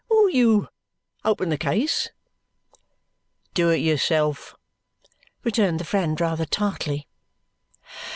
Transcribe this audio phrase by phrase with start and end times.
[0.09, 0.67] "Will you
[1.23, 2.09] open the case?"
[3.53, 4.55] "Do it yourself,"
[5.43, 7.07] returned the friend rather tartly.